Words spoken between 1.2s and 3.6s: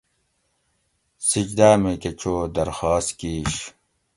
سجدہ میکہ چو درخواست کیش